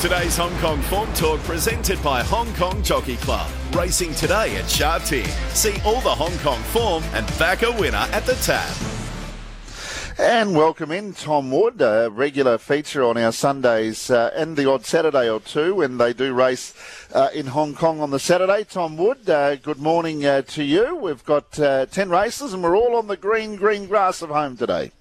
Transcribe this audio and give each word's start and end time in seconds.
Today's 0.00 0.34
Hong 0.38 0.56
Kong 0.60 0.80
Form 0.84 1.12
Talk 1.12 1.40
presented 1.40 2.02
by 2.02 2.22
Hong 2.22 2.50
Kong 2.54 2.82
Jockey 2.82 3.18
Club. 3.18 3.50
Racing 3.72 4.14
today 4.14 4.56
at 4.56 4.66
Sha 4.66 4.96
Tin. 4.96 5.26
See 5.50 5.78
all 5.84 6.00
the 6.00 6.14
Hong 6.14 6.32
Kong 6.38 6.58
form 6.72 7.04
and 7.12 7.26
back 7.38 7.62
a 7.62 7.70
winner 7.70 8.08
at 8.10 8.24
the 8.24 8.32
tab. 8.36 8.74
And 10.18 10.56
welcome 10.56 10.90
in 10.90 11.12
Tom 11.12 11.50
Wood, 11.50 11.82
a 11.82 12.08
regular 12.10 12.56
feature 12.56 13.04
on 13.04 13.18
our 13.18 13.30
Sundays 13.30 14.10
uh, 14.10 14.30
and 14.34 14.56
the 14.56 14.70
odd 14.70 14.86
Saturday 14.86 15.28
or 15.28 15.38
two 15.38 15.74
when 15.74 15.98
they 15.98 16.14
do 16.14 16.32
race 16.32 16.72
uh, 17.12 17.28
in 17.34 17.48
Hong 17.48 17.74
Kong 17.74 18.00
on 18.00 18.10
the 18.10 18.18
Saturday. 18.18 18.64
Tom 18.64 18.96
Wood, 18.96 19.28
uh, 19.28 19.56
good 19.56 19.80
morning 19.80 20.24
uh, 20.24 20.40
to 20.40 20.64
you. 20.64 20.96
We've 20.96 21.24
got 21.26 21.60
uh, 21.60 21.84
10 21.84 22.08
races 22.08 22.54
and 22.54 22.62
we're 22.62 22.74
all 22.74 22.96
on 22.96 23.06
the 23.06 23.18
green, 23.18 23.56
green 23.56 23.86
grass 23.86 24.22
of 24.22 24.30
home 24.30 24.56
today. 24.56 24.92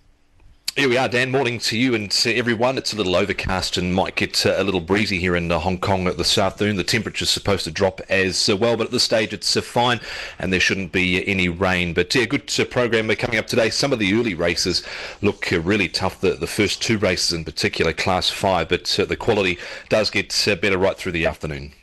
Here 0.76 0.88
we 0.88 0.98
are, 0.98 1.10
Dan. 1.10 1.32
Morning 1.32 1.60
to 1.60 1.78
you 1.78 1.94
and 1.94 2.10
to 2.12 2.34
everyone. 2.36 2.78
It's 2.78 2.94
a 2.94 2.96
little 2.96 3.16
overcast 3.16 3.76
and 3.76 3.94
might 3.94 4.16
get 4.16 4.46
uh, 4.46 4.54
a 4.56 4.64
little 4.64 4.80
breezy 4.80 5.20
here 5.20 5.36
in 5.36 5.52
uh, 5.52 5.60
Hong 5.60 5.78
Kong 5.78 6.08
at 6.08 6.18
this 6.18 6.38
afternoon. 6.38 6.78
The 6.78 6.84
temperature's 6.86 7.30
supposed 7.30 7.66
to 7.66 7.72
drop 7.72 8.00
as 8.08 8.48
uh, 8.48 8.56
well, 8.56 8.78
but 8.78 8.86
at 8.86 8.92
this 8.92 9.04
stage 9.04 9.34
it's 9.34 9.58
fine 9.60 10.00
and 10.38 10.54
there 10.54 10.60
shouldn't 10.60 10.92
be 10.92 11.28
any 11.28 11.50
rain. 11.50 11.94
But 11.94 12.14
yeah, 12.16 12.26
good 12.26 12.48
program 12.70 13.14
coming 13.16 13.40
up 13.40 13.48
today. 13.48 13.70
Some 13.72 13.92
of 13.92 14.00
the 14.00 14.14
early 14.14 14.36
races 14.36 14.84
look 15.22 15.50
really 15.52 15.90
tough. 15.90 16.22
The, 16.22 16.36
the 16.36 16.48
first 16.48 16.82
two 16.82 16.98
races 16.98 17.34
in 17.34 17.44
particular, 17.44 17.92
Class 17.92 18.30
5, 18.30 18.70
but 18.70 18.86
the 18.86 19.18
quality 19.18 19.58
does 19.90 20.10
get 20.10 20.30
better 20.62 20.78
right 20.78 20.98
through 20.98 21.12
the 21.14 21.26
afternoon. 21.26 21.74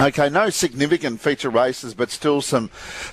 Okay, 0.00 0.30
no 0.30 0.48
significant 0.48 1.20
feature 1.20 1.50
races, 1.50 1.92
but 1.92 2.10
still 2.10 2.40
some 2.40 2.70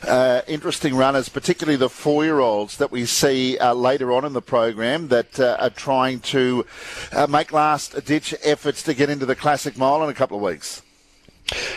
uh, 0.07 0.39
interesting 0.47 0.95
runners, 0.95 1.27
particularly 1.27 1.75
the 1.75 1.89
four-year-olds 1.89 2.77
that 2.77 2.93
we 2.93 3.05
see 3.05 3.57
uh, 3.57 3.73
later 3.73 4.13
on 4.13 4.23
in 4.23 4.31
the 4.31 4.41
program 4.41 5.09
that 5.09 5.37
uh, 5.37 5.57
are 5.59 5.69
trying 5.69 6.21
to 6.21 6.65
uh, 7.11 7.27
make 7.27 7.51
last-ditch 7.51 8.35
efforts 8.41 8.83
to 8.83 8.93
get 8.93 9.09
into 9.09 9.25
the 9.25 9.35
Classic 9.35 9.77
Mile 9.77 10.01
in 10.05 10.09
a 10.09 10.13
couple 10.13 10.37
of 10.37 10.43
weeks. 10.43 10.81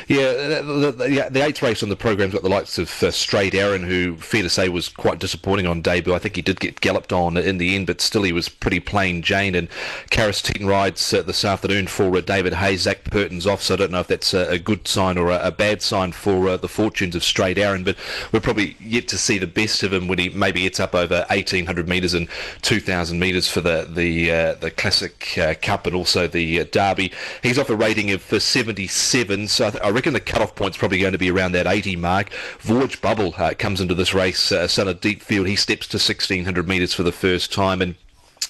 Yeah, 0.08 0.32
the, 0.62 0.92
the, 0.96 1.28
the, 1.30 1.44
eighth 1.44 1.62
race 1.62 1.82
on 1.82 1.88
the 1.88 1.96
program's 1.96 2.34
got 2.34 2.42
the 2.42 2.48
likes 2.48 2.76
of 2.78 3.02
uh, 3.02 3.12
Straight 3.12 3.54
Arron, 3.54 3.84
who, 3.84 4.16
fair 4.16 4.42
to 4.42 4.50
say, 4.50 4.68
was 4.68 4.88
quite 4.88 5.20
disappointing 5.20 5.66
on 5.66 5.80
debut. 5.80 6.12
I 6.12 6.18
think 6.18 6.34
he 6.34 6.42
did 6.42 6.58
get 6.58 6.80
galloped 6.80 7.12
on 7.12 7.36
in 7.36 7.58
the 7.58 7.76
end, 7.76 7.86
but 7.86 8.00
still 8.00 8.24
he 8.24 8.32
was 8.32 8.48
pretty 8.48 8.80
plain 8.80 9.22
Jane. 9.22 9.54
And 9.54 9.68
Karis 10.10 10.42
Teetan 10.42 10.66
rides 10.66 11.14
uh, 11.14 11.22
this 11.22 11.44
afternoon 11.44 11.86
for 11.86 12.16
uh, 12.16 12.20
David 12.20 12.54
Hayes. 12.54 12.82
Zach 12.82 13.04
Purton's 13.04 13.46
off, 13.46 13.62
so 13.62 13.74
I 13.74 13.76
don't 13.76 13.92
know 13.92 14.00
if 14.00 14.08
that's 14.08 14.34
a, 14.34 14.48
a 14.48 14.58
good 14.58 14.88
sign 14.88 15.16
or 15.16 15.30
a, 15.30 15.38
a 15.46 15.52
bad 15.52 15.82
sign 15.82 16.10
for 16.10 16.48
uh, 16.48 16.56
the 16.56 16.68
fortunes 16.68 17.14
of 17.14 17.22
Straight 17.22 17.58
Arron. 17.58 17.84
But 17.84 17.96
we're 18.32 18.40
probably 18.40 18.76
yet 18.80 19.06
to 19.08 19.18
see 19.18 19.38
the 19.38 19.46
best 19.46 19.84
of 19.84 19.92
him 19.92 20.08
when 20.08 20.18
he 20.18 20.30
maybe 20.30 20.62
gets 20.62 20.80
up 20.80 20.96
over 20.96 21.24
1,800 21.28 21.88
metres 21.88 22.14
and 22.14 22.28
2,000 22.62 23.20
metres 23.20 23.48
for 23.48 23.60
the 23.60 23.86
the 23.88 24.32
uh, 24.32 24.54
the 24.54 24.72
Classic 24.72 25.38
uh, 25.38 25.54
Cup 25.62 25.86
and 25.86 25.94
also 25.94 26.26
the 26.26 26.64
Derby. 26.64 27.12
He's 27.42 27.58
off 27.58 27.70
a 27.70 27.76
rating 27.76 28.10
of 28.10 28.22
77. 28.22 29.46
So 29.46 29.59
I, 29.60 29.70
th- 29.70 29.82
I 29.82 29.90
reckon 29.90 30.12
the 30.12 30.20
cut-off 30.20 30.54
point's 30.54 30.76
probably 30.76 30.98
going 30.98 31.12
to 31.12 31.18
be 31.18 31.30
around 31.30 31.52
that 31.52 31.66
80 31.66 31.96
mark. 31.96 32.30
Voyage 32.60 33.00
Bubble 33.00 33.34
uh, 33.36 33.54
comes 33.58 33.80
into 33.80 33.94
this 33.94 34.14
race, 34.14 34.52
uh, 34.52 34.68
son 34.68 34.88
of 34.88 35.00
deep 35.00 35.22
field. 35.22 35.46
He 35.46 35.56
steps 35.56 35.86
to 35.88 35.96
1600 35.96 36.68
metres 36.68 36.94
for 36.94 37.02
the 37.02 37.12
first 37.12 37.52
time 37.52 37.82
and 37.82 37.94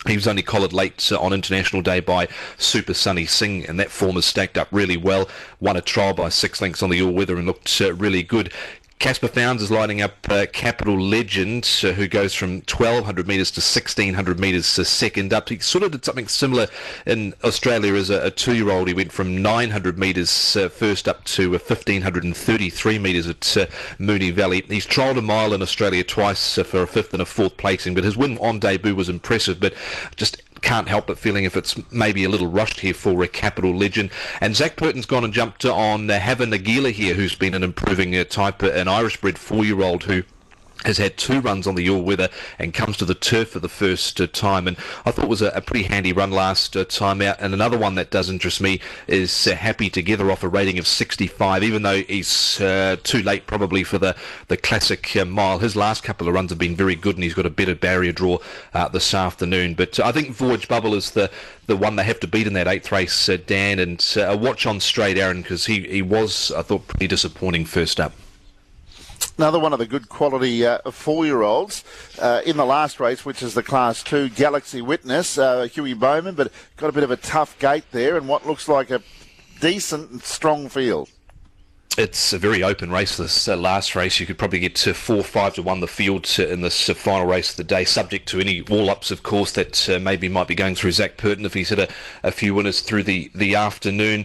he 0.07 0.15
was 0.15 0.27
only 0.27 0.43
collared 0.43 0.73
late 0.73 1.13
uh, 1.13 1.21
on 1.21 1.35
International 1.35 1.83
Day 1.83 2.01
by 2.01 2.27
Super 2.57 2.95
Sunny 2.95 3.27
Sing, 3.27 3.67
and 3.67 3.79
that 3.79 3.91
form 3.91 4.15
has 4.15 4.25
stacked 4.25 4.57
up 4.57 4.69
really 4.71 4.97
well. 4.97 5.29
Won 5.61 5.77
a 5.77 5.83
trial 5.83 6.15
by 6.15 6.31
six 6.31 6.63
lengths 6.63 6.83
on 6.83 6.89
the 6.89 7.03
all-weather 7.03 7.37
and 7.37 7.47
looked 7.47 7.81
uh, 7.83 7.93
really 7.93 8.23
good. 8.23 8.51
Caspar 9.01 9.29
Fownes 9.29 9.63
is 9.63 9.71
lining 9.71 10.03
up 10.03 10.29
uh, 10.29 10.45
Capital 10.53 11.01
Legend, 11.01 11.67
uh, 11.83 11.93
who 11.93 12.07
goes 12.07 12.35
from 12.35 12.57
1,200 12.57 13.27
metres 13.27 13.51
to 13.53 13.61
1,600 13.61 14.39
metres 14.39 14.75
to 14.75 14.85
second 14.85 15.33
up. 15.33 15.49
He 15.49 15.59
sort 15.59 15.85
of 15.85 15.93
did 15.93 16.05
something 16.05 16.29
similar 16.29 16.67
in 17.07 17.33
Australia 17.43 17.95
as 17.95 18.11
a, 18.11 18.27
a 18.27 18.31
two-year-old. 18.31 18.89
He 18.89 18.95
went 18.95 19.11
from 19.11 19.41
900 19.41 19.99
metres 19.99 20.55
uh, 20.55 20.69
first 20.69 21.09
up 21.09 21.25
to 21.25 21.53
1,533 21.53 22.97
uh, 22.97 23.01
metres 23.01 23.27
at 23.27 23.57
uh, 23.57 23.67
Moonee 23.99 24.35
Valley. 24.35 24.65
He's 24.69 24.87
trialled 24.87 25.17
a 25.17 25.23
mile 25.23 25.55
in 25.55 25.63
Australia 25.63 26.05
twice 26.05 26.59
uh, 26.59 26.65
for 26.65 26.83
a 26.83 26.87
fifth 26.87 27.15
and 27.15 27.23
a 27.23 27.27
fourth 27.27 27.57
placing, 27.57 27.95
but 27.95 28.05
his 28.05 28.19
win 28.19 28.37
on 28.37 28.59
debut 28.59 28.95
was 28.95 29.09
impressive. 29.09 29.61
But 29.61 29.73
just 30.17 30.43
can't 30.63 30.89
help 30.89 31.07
but 31.07 31.19
feeling 31.19 31.45
if 31.45 31.57
it's 31.57 31.77
maybe 31.93 32.25
a 32.25 32.29
little 32.29 32.49
rushed 32.49 32.81
here 32.81 32.95
for 32.95 33.23
a 33.23 33.29
capital 33.29 33.75
legend. 33.75 34.11
And 34.41 34.57
Zach 34.57 34.77
Purton's 34.77 35.07
gone 35.07 35.25
and 35.25 35.33
jumped 35.33 35.65
on 35.65 36.11
uh, 36.11 36.19
Hava 36.19 36.47
Nagila 36.47 36.93
here, 36.93 37.15
who's 37.15 37.35
been 37.35 37.55
an 37.55 37.63
improving 37.63 38.17
uh, 38.17 38.25
type, 38.25 38.63
an 38.63 38.89
Irish 38.89 39.21
bred 39.21 39.39
four 39.39 39.65
year 39.65 39.83
old 39.83 40.05
who 40.05 40.23
has 40.85 40.99
had 40.99 41.17
two 41.17 41.41
runs 41.41 41.67
on 41.67 41.75
the 41.75 41.89
all 41.91 42.03
weather 42.03 42.29
and 42.59 42.73
comes 42.73 42.97
to 42.97 43.05
the 43.05 43.15
turf 43.15 43.51
for 43.51 43.59
the 43.59 43.69
first 43.69 44.21
uh, 44.21 44.27
time. 44.27 44.67
And 44.67 44.77
I 45.05 45.11
thought 45.11 45.27
it 45.27 45.29
was 45.29 45.43
a, 45.43 45.49
a 45.49 45.61
pretty 45.61 45.85
handy 45.85 46.13
run 46.13 46.31
last 46.31 46.77
uh, 46.77 46.85
time 46.85 47.21
out. 47.21 47.37
And 47.41 47.53
another 47.53 47.79
one 47.79 47.97
that 47.97 48.11
does 48.11 48.31
interest 48.31 48.61
me 48.61 48.81
is 49.07 49.47
uh, 49.47 49.55
Happy 49.55 49.91
Together 49.91 50.31
off 50.31 50.43
a 50.43 50.49
rating 50.49 50.79
of 50.79 50.87
65, 50.87 51.63
even 51.63 51.83
though 51.83 52.03
he's 52.03 52.61
uh, 52.61 52.97
too 53.03 53.23
late 53.23 53.47
probably 53.47 53.85
for 53.85 53.99
the, 53.99 54.17
the 54.49 54.57
classic 54.57 55.15
uh, 55.17 55.25
mile. 55.25 55.59
His 55.59 55.77
last 55.77 56.03
couple 56.03 56.29
of 56.29 56.35
runs 56.35 56.51
have 56.51 56.59
been 56.59 56.77
very 56.77 56.97
good 56.97 57.17
and 57.17 57.25
he's 57.25 57.35
got 57.35 57.47
a 57.47 57.51
better 57.51 57.75
barrier 57.75 58.13
draw 58.13 58.39
uh, 58.73 58.89
this 58.89 59.13
afternoon. 59.13 59.75
But 59.75 60.01
I 60.01 60.13
think 60.13 60.31
Voyage 60.31 60.69
Bubble 60.69 60.95
is 60.95 61.11
the, 61.11 61.31
the 61.67 61.77
one 61.77 61.97
they 61.97 62.05
have 62.05 62.21
to 62.21 62.27
beat 62.27 62.47
in 62.47 62.55
that 62.55 62.69
eighth 62.69 62.91
race, 62.91 63.29
Dan. 63.47 63.79
And 63.79 64.15
a 64.17 64.37
watch 64.37 64.65
on 64.67 64.81
straight 64.81 65.19
Arron 65.19 65.43
because 65.43 65.67
he, 65.67 65.81
he 65.81 66.03
was, 66.03 66.51
I 66.53 66.63
thought, 66.63 66.89
pretty 66.89 67.07
disappointing 67.07 67.67
first 67.67 68.01
up. 68.01 68.13
Another 69.39 69.59
one 69.59 69.73
of 69.73 69.79
the 69.79 69.87
good 69.87 70.09
quality 70.09 70.67
uh, 70.67 70.79
four-year-olds 70.91 71.85
uh, 72.19 72.43
in 72.45 72.57
the 72.57 72.65
last 72.67 73.01
race, 73.01 73.25
which 73.25 73.43
is 73.43 73.55
the 73.55 73.63
Class 73.63 74.03
2 74.03 74.31
Galaxy 74.31 74.83
Witness, 74.83 75.39
uh, 75.39 75.65
Hugh 75.65 75.97
Bowman, 75.97 76.35
but 76.35 76.53
got 76.77 76.91
a 76.91 76.93
bit 76.93 77.05
of 77.05 77.11
a 77.11 77.17
tough 77.17 77.59
gate 77.59 77.85
there 77.91 78.17
and 78.17 78.29
what 78.29 78.47
looks 78.47 78.69
like 78.69 78.91
a 78.91 79.03
decent 79.61 80.11
and 80.11 80.23
strong 80.23 80.69
field 80.69 81.09
it's 82.01 82.33
a 82.33 82.39
very 82.39 82.63
open 82.63 82.91
race. 82.91 83.19
This 83.19 83.47
uh, 83.47 83.57
last 83.57 83.95
race, 83.95 84.19
you 84.19 84.27
could 84.27 84.39
probably 84.39 84.59
get 84.59 84.75
to 84.77 84.95
four, 84.95 85.23
five 85.23 85.55
to 85.55 85.63
one 85.63 85.81
the 85.81 85.87
field 85.87 86.25
to, 86.25 86.51
in 86.51 86.63
this 86.63 86.89
uh, 86.89 86.95
final 86.95 87.27
race 87.27 87.51
of 87.51 87.57
the 87.59 87.65
day, 87.65 87.85
subject 87.85 88.27
to 88.29 88.41
any 88.41 88.63
wall-ups, 88.63 89.11
of 89.11 89.23
course, 89.23 89.53
that 89.53 89.89
uh, 89.89 89.99
maybe 89.99 90.29
might 90.29 90.49
be 90.49 90.55
going 90.55 90.75
through 90.75 90.93
Zach 90.93 91.19
Purton 91.19 91.45
if 91.45 91.53
he's 91.53 91.69
hit 91.69 91.79
a, 91.79 91.89
a 92.23 92.33
few 92.33 92.55
winners 92.55 92.81
through 92.81 93.03
the, 93.03 93.31
the 93.35 93.55
afternoon. 93.55 94.25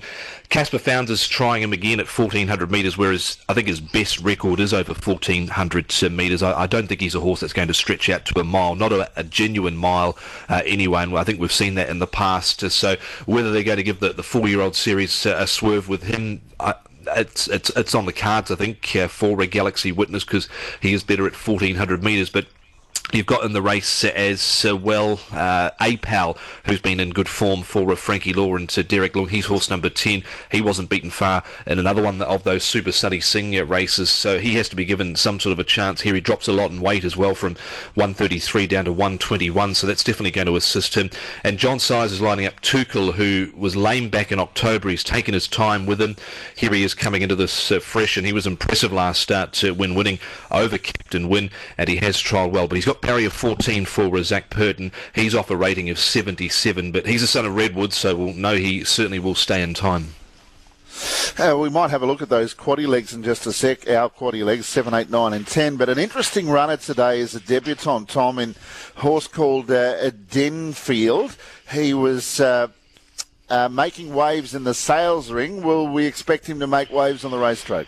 Caspar 0.49 0.77
Fownes 0.77 1.09
is 1.09 1.27
trying 1.27 1.63
him 1.63 1.73
again 1.73 1.99
at 1.99 2.07
1400 2.07 2.71
metres, 2.71 2.97
whereas 2.97 3.37
I 3.49 3.53
think 3.53 3.67
his 3.67 3.81
best 3.81 4.19
record 4.21 4.59
is 4.59 4.73
over 4.73 4.93
1400 4.93 5.93
uh, 6.03 6.09
metres. 6.09 6.43
I, 6.43 6.61
I, 6.61 6.67
don't 6.67 6.87
think 6.87 7.01
he's 7.01 7.15
a 7.15 7.19
horse 7.19 7.41
that's 7.41 7.51
going 7.51 7.67
to 7.67 7.73
stretch 7.73 8.09
out 8.09 8.25
to 8.27 8.39
a 8.39 8.43
mile, 8.43 8.75
not 8.75 8.93
a, 8.93 9.11
a 9.17 9.23
genuine 9.23 9.75
mile 9.75 10.17
uh, 10.47 10.61
anyway, 10.65 11.03
and 11.03 11.17
I 11.17 11.23
think 11.23 11.39
we've 11.39 11.51
seen 11.51 11.75
that 11.75 11.89
in 11.89 11.99
the 11.99 12.07
past. 12.07 12.69
so 12.71 12.95
whether 13.25 13.51
they're 13.51 13.63
going 13.63 13.77
to 13.77 13.83
give 13.83 13.99
the, 13.99 14.13
the 14.13 14.23
four-year-old 14.23 14.75
series 14.75 15.25
uh, 15.25 15.35
a 15.39 15.47
swerve 15.47 15.89
with 15.89 16.03
him, 16.03 16.41
I, 16.59 16.75
it's 17.15 17.47
it's 17.47 17.69
it's 17.71 17.95
on 17.95 18.05
the 18.05 18.13
cards, 18.13 18.51
I 18.51 18.55
think, 18.55 18.95
uh, 18.95 19.07
for 19.07 19.41
a 19.41 19.47
Galaxy 19.47 19.91
Witness 19.91 20.23
because 20.23 20.49
he 20.81 20.93
is 20.93 21.03
better 21.03 21.25
at 21.25 21.33
1400 21.33 22.03
metres. 22.03 22.29
But 22.29 22.47
You've 23.13 23.27
got 23.27 23.45
in 23.45 23.53
the 23.53 23.61
race 23.61 24.03
as 24.03 24.65
well 24.65 25.19
uh, 25.31 25.69
Apal, 25.79 26.37
who's 26.65 26.81
been 26.81 26.99
in 26.99 27.11
good 27.11 27.29
form 27.29 27.61
for 27.61 27.91
uh, 27.91 27.95
Frankie 27.95 28.33
Lor 28.33 28.57
and 28.57 28.67
Derek 28.87 29.13
Leung. 29.13 29.29
He's 29.29 29.45
horse 29.45 29.69
number 29.69 29.89
10. 29.89 30.23
He 30.51 30.59
wasn't 30.59 30.89
beaten 30.89 31.11
far 31.11 31.43
in 31.67 31.77
another 31.77 32.01
one 32.01 32.21
of 32.21 32.43
those 32.43 32.63
Super 32.63 32.91
Sunny 32.91 33.19
Senior 33.21 33.63
races, 33.63 34.09
so 34.09 34.39
he 34.39 34.55
has 34.55 34.67
to 34.69 34.75
be 34.75 34.85
given 34.85 35.15
some 35.15 35.39
sort 35.39 35.53
of 35.53 35.59
a 35.59 35.63
chance 35.63 36.01
here. 36.01 36.15
He 36.15 36.19
drops 36.19 36.47
a 36.47 36.51
lot 36.51 36.71
in 36.71 36.81
weight 36.81 37.03
as 37.03 37.15
well 37.15 37.35
from 37.35 37.53
133 37.93 38.67
down 38.67 38.85
to 38.85 38.91
121, 38.91 39.75
so 39.75 39.87
that's 39.87 40.03
definitely 40.03 40.31
going 40.31 40.47
to 40.47 40.55
assist 40.55 40.95
him. 40.95 41.09
And 41.43 41.59
John 41.59 41.79
Size 41.79 42.11
is 42.11 42.21
lining 42.21 42.47
up 42.47 42.59
Tuchel, 42.61 43.13
who 43.13 43.51
was 43.55 43.75
lame 43.75 44.09
back 44.09 44.31
in 44.31 44.39
October. 44.39 44.89
He's 44.89 45.03
taken 45.03 45.33
his 45.33 45.47
time 45.47 45.85
with 45.85 46.01
him. 46.01 46.15
Here 46.55 46.73
he 46.73 46.83
is 46.83 46.95
coming 46.95 47.21
into 47.21 47.35
this 47.35 47.71
uh, 47.71 47.79
fresh, 47.79 48.17
and 48.17 48.25
he 48.25 48.33
was 48.33 48.47
impressive 48.47 48.91
last 48.91 49.21
start 49.21 49.63
when 49.75 49.95
winning 49.95 50.19
over 50.49 50.77
Captain 50.77 51.29
Win, 51.29 51.51
and 51.77 51.87
he 51.87 51.97
has 51.97 52.17
trialled 52.17 52.51
well, 52.51 52.67
but 52.67 52.75
he's 52.75 52.85
got 52.85 52.94
got 53.01 53.23
of 53.23 53.33
14 53.33 53.85
for 53.85 54.23
Zach 54.23 54.49
Purton. 54.49 54.91
He's 55.13 55.35
off 55.35 55.49
a 55.49 55.55
rating 55.55 55.89
of 55.89 55.99
77, 55.99 56.91
but 56.91 57.05
he's 57.05 57.23
a 57.23 57.27
son 57.27 57.45
of 57.45 57.55
Redwood, 57.55 57.93
so 57.93 58.15
we'll 58.15 58.33
know 58.33 58.55
he 58.55 58.83
certainly 58.83 59.19
will 59.19 59.35
stay 59.35 59.61
in 59.61 59.73
time. 59.73 60.15
Uh, 61.37 61.57
we 61.57 61.69
might 61.69 61.89
have 61.89 62.01
a 62.01 62.05
look 62.05 62.21
at 62.21 62.29
those 62.29 62.53
quaddy 62.53 62.87
legs 62.87 63.13
in 63.13 63.21
just 63.23 63.45
a 63.45 63.51
sec. 63.51 63.89
Our 63.89 64.09
quaddy 64.09 64.45
legs, 64.45 64.65
7, 64.65 64.93
8, 64.93 65.09
9 65.09 65.33
and 65.33 65.45
10. 65.45 65.75
But 65.75 65.89
an 65.89 65.99
interesting 65.99 66.49
runner 66.49 66.77
today 66.77 67.19
is 67.19 67.35
a 67.35 67.39
debutant, 67.39 68.09
Tom, 68.09 68.39
in 68.39 68.55
horse 68.95 69.27
called 69.27 69.69
uh, 69.69 70.09
Denfield. 70.09 71.35
He 71.71 71.93
was... 71.93 72.39
Uh, 72.39 72.69
uh, 73.47 73.69
making 73.69 74.11
waves 74.11 74.55
in 74.55 74.63
the 74.63 74.73
sales 74.73 75.31
ring. 75.31 75.61
Will 75.61 75.87
we 75.87 76.05
expect 76.05 76.47
him 76.47 76.59
to 76.61 76.65
make 76.67 76.91
waves 76.91 77.23
on 77.23 77.29
the 77.29 77.37
racetrack? 77.37 77.85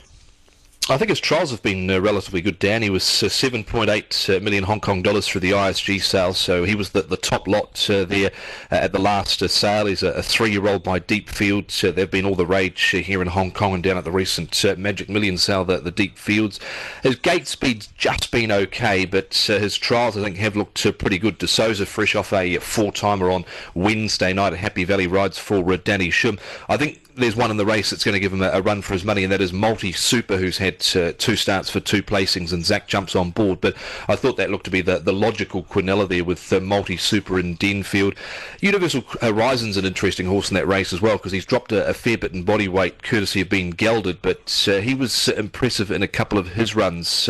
I 0.90 0.98
think 0.98 1.10
his 1.10 1.20
trials 1.20 1.52
have 1.52 1.62
been 1.62 1.92
uh, 1.92 2.00
relatively 2.00 2.40
good, 2.40 2.60
Dan. 2.60 2.82
He 2.82 2.90
was 2.90 3.22
uh, 3.22 3.26
7.8 3.26 4.62
uh, 4.62 4.66
Hong 4.66 4.80
Kong 4.80 5.02
dollars 5.02 5.28
through 5.28 5.42
the 5.42 5.52
ISG 5.52 6.02
sale, 6.02 6.34
so 6.34 6.64
he 6.64 6.76
was 6.76 6.92
the, 6.92 7.02
the 7.02 7.18
top 7.18 7.46
lot 7.46 7.90
uh, 7.90 8.06
there 8.06 8.32
uh, 8.72 8.76
at 8.76 8.94
the 8.94 9.00
last 9.00 9.44
uh, 9.44 9.50
sale. 9.50 9.88
He's 9.88 10.02
a, 10.02 10.12
a 10.12 10.24
three-year-old 10.24 10.84
by 10.84 11.00
Deep 11.00 11.28
Fields. 11.28 11.74
So 11.74 11.92
they've 11.92 12.10
been 12.10 12.26
all 12.26 12.36
the 12.36 12.46
rage 12.46 12.82
here 12.82 13.22
in 13.22 13.28
Hong 13.28 13.52
Kong 13.52 13.74
and 13.74 13.84
down 13.84 13.98
at 13.98 14.06
the 14.06 14.12
recent 14.12 14.64
Magic 14.78 15.10
Million 15.10 15.38
sale, 15.38 15.66
the, 15.66 15.80
the 15.80 15.92
Deep 15.92 16.18
Fields. 16.18 16.58
His 17.04 17.18
gate 17.18 17.48
speed's 17.48 17.88
just 17.98 18.32
been 18.32 18.50
okay, 18.50 19.04
but 19.04 19.34
his 19.34 19.78
trials, 19.78 20.16
I 20.16 20.24
think, 20.24 20.38
have 20.38 20.56
looked 20.56 20.82
pretty 20.98 21.20
good. 21.20 21.38
De 21.38 21.48
Souza 21.50 21.86
fresh 21.86 22.16
off 22.16 22.32
a 22.32 22.60
four-timer 22.60 23.30
on 23.30 23.44
Wednesday 23.74 24.32
night 24.32 24.54
at 24.54 24.60
Happy 24.60 24.86
Valley 24.86 25.08
rides 25.08 25.38
for 25.38 25.76
Danny 25.76 26.12
Shum. 26.12 26.40
I 26.70 26.78
think 26.78 27.02
there's 27.18 27.36
one 27.36 27.52
in 27.52 27.58
the 27.58 27.66
race 27.66 27.90
that's 27.90 28.04
going 28.04 28.14
to 28.14 28.20
give 28.20 28.32
him 28.32 28.42
a, 28.42 28.50
a 28.50 28.62
run 28.62 28.82
for 28.82 28.94
his 28.94 29.04
money, 29.04 29.24
and 29.24 29.32
that 29.32 29.42
is 29.42 29.52
Multi 29.52 29.92
Super, 29.92 30.38
who's 30.38 30.58
had 30.60 30.86
uh, 30.96 31.14
two 31.18 31.36
starts 31.36 31.70
for 31.70 31.80
two 31.80 32.04
placings, 32.04 32.54
and 32.54 32.66
Zach 32.66 32.88
jumps 32.88 33.16
on 33.16 33.32
board. 33.32 33.60
But 33.60 33.76
I 34.08 34.16
thought 34.16 34.38
that 34.38 34.50
looked 34.50 34.66
to 34.66 34.72
be 34.72 34.82
the, 34.82 35.00
the 35.00 35.14
logical 35.14 35.64
quinella 35.64 36.08
there 36.08 36.24
with 36.24 36.54
uh, 36.54 36.60
Multi 36.60 36.98
Super 36.98 37.40
in 37.40 37.56
Denfield. 37.56 38.16
Universal 38.62 39.02
Horizon's 39.22 39.78
an 39.78 39.86
interesting 39.86 40.28
horse 40.28 40.50
in 40.50 40.56
that 40.56 40.68
race 40.68 40.94
as 40.94 41.02
well 41.02 41.18
because 41.18 41.32
he's 41.32 41.46
dropped 41.46 41.72
a, 41.72 41.88
a, 41.88 41.94
fair 41.94 42.18
bit 42.18 42.34
in 42.34 42.44
body 42.44 42.68
weight 42.68 43.04
courtesy 43.04 43.42
of 43.42 43.50
being 43.50 43.72
gelded, 43.72 44.22
but 44.22 44.68
uh, 44.68 44.78
he 44.78 44.94
was 44.94 45.28
impressive 45.30 45.92
in 45.92 46.04
a 46.04 46.08
couple 46.08 46.38
of 46.38 46.54
his 46.54 46.76
runs. 46.76 47.30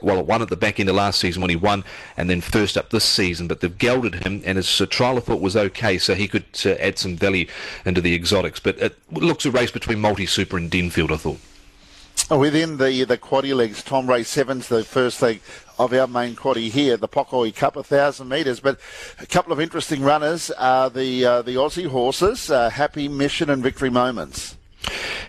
Well, 0.00 0.22
one 0.22 0.42
at 0.42 0.48
the 0.48 0.56
back 0.56 0.78
end 0.78 0.88
of 0.88 0.94
last 0.94 1.20
season 1.20 1.40
when 1.42 1.50
he 1.50 1.56
won, 1.56 1.84
and 2.16 2.28
then 2.28 2.40
first 2.40 2.76
up 2.76 2.90
this 2.90 3.04
season. 3.04 3.48
But 3.48 3.60
they've 3.60 3.78
gelded 3.78 4.26
him, 4.26 4.42
and 4.44 4.56
his 4.56 4.80
uh, 4.80 4.86
trial 4.86 5.16
I 5.16 5.20
thought 5.20 5.40
was 5.40 5.56
okay, 5.56 5.98
so 5.98 6.14
he 6.14 6.28
could 6.28 6.46
uh, 6.64 6.70
add 6.80 6.98
some 6.98 7.16
value 7.16 7.46
into 7.84 8.00
the 8.00 8.14
exotics. 8.14 8.60
But 8.60 8.78
it 8.78 8.96
looks 9.12 9.46
a 9.46 9.50
race 9.50 9.70
between 9.70 10.00
Multi 10.00 10.26
Super 10.26 10.56
and 10.56 10.70
Denfield, 10.70 11.12
I 11.12 11.16
thought. 11.16 11.40
Within 12.30 12.76
the 12.76 13.04
the 13.04 13.16
quaddy 13.16 13.54
legs, 13.54 13.82
Tom 13.82 14.06
Ray 14.06 14.22
Sevens, 14.22 14.68
the 14.68 14.84
first 14.84 15.22
leg 15.22 15.40
of 15.78 15.94
our 15.94 16.06
main 16.06 16.36
quaddy 16.36 16.70
here, 16.70 16.98
the 16.98 17.08
Pokoi 17.08 17.54
Cup, 17.54 17.74
a 17.74 17.82
thousand 17.82 18.28
metres. 18.28 18.60
But 18.60 18.78
a 19.18 19.24
couple 19.24 19.50
of 19.50 19.60
interesting 19.60 20.02
runners 20.02 20.50
are 20.50 20.90
the 20.90 21.24
uh, 21.24 21.42
the 21.42 21.54
Aussie 21.54 21.86
horses, 21.86 22.50
uh, 22.50 22.68
Happy 22.68 23.08
Mission 23.08 23.48
and 23.48 23.62
Victory 23.62 23.88
Moments. 23.88 24.57